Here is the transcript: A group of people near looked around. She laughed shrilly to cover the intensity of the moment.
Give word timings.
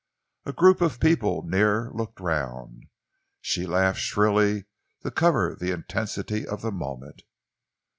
A 0.47 0.51
group 0.51 0.81
of 0.81 0.99
people 0.99 1.43
near 1.43 1.91
looked 1.91 2.19
around. 2.19 2.87
She 3.39 3.67
laughed 3.67 3.99
shrilly 3.99 4.65
to 5.03 5.11
cover 5.11 5.53
the 5.53 5.69
intensity 5.69 6.43
of 6.43 6.63
the 6.63 6.71
moment. 6.71 7.21